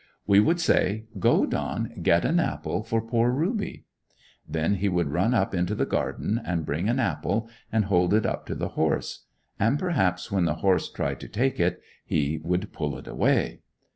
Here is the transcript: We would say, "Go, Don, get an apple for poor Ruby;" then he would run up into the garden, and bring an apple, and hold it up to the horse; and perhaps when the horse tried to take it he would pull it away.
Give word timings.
We 0.25 0.39
would 0.39 0.59
say, 0.59 1.05
"Go, 1.19 1.45
Don, 1.45 1.93
get 2.01 2.25
an 2.25 2.39
apple 2.39 2.81
for 2.81 3.03
poor 3.03 3.29
Ruby;" 3.29 3.85
then 4.49 4.77
he 4.77 4.89
would 4.89 5.09
run 5.11 5.35
up 5.35 5.53
into 5.53 5.75
the 5.75 5.85
garden, 5.85 6.41
and 6.43 6.65
bring 6.65 6.89
an 6.89 6.97
apple, 6.99 7.47
and 7.71 7.85
hold 7.85 8.15
it 8.15 8.25
up 8.25 8.47
to 8.47 8.55
the 8.55 8.69
horse; 8.69 9.25
and 9.59 9.77
perhaps 9.77 10.31
when 10.31 10.45
the 10.45 10.55
horse 10.65 10.89
tried 10.91 11.19
to 11.19 11.27
take 11.27 11.59
it 11.59 11.79
he 12.03 12.39
would 12.43 12.73
pull 12.73 12.97
it 12.97 13.05
away. 13.05 13.59